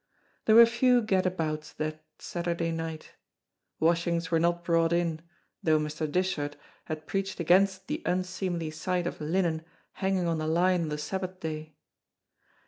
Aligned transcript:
There 0.45 0.55
were 0.55 0.65
few 0.65 1.03
gad 1.03 1.27
abouts 1.27 1.73
that 1.73 2.03
Saturday 2.17 2.71
night. 2.71 3.11
Washings 3.79 4.31
were 4.31 4.39
not 4.39 4.63
brought 4.63 4.91
in, 4.91 5.21
though 5.61 5.77
Mr. 5.77 6.11
Dishart 6.11 6.55
had 6.85 7.05
preached 7.05 7.39
against 7.39 7.85
the 7.85 8.01
unseemly 8.03 8.71
sight 8.71 9.05
of 9.05 9.21
linen 9.21 9.63
hanging 9.91 10.25
on 10.27 10.39
the 10.39 10.47
line 10.47 10.81
on 10.81 10.89
the 10.89 10.97
Sabbath 10.97 11.39
day. 11.39 11.75